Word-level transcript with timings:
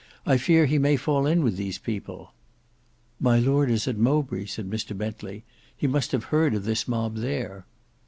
I 0.25 0.37
fear 0.37 0.65
he 0.65 0.79
may 0.79 0.95
fall 0.95 1.27
in 1.27 1.43
with 1.43 1.57
these 1.57 1.77
people." 1.77 2.33
"My 3.19 3.37
lord 3.37 3.69
is 3.69 3.87
at 3.87 3.99
Mowbray," 3.99 4.45
said 4.47 4.67
Mr 4.67 4.97
Bentley. 4.97 5.43
"He 5.77 5.85
must 5.85 6.11
have 6.11 6.23
heard 6.33 6.55
of 6.55 6.65
this 6.65 6.87
mob 6.87 7.17
there." 7.17 7.67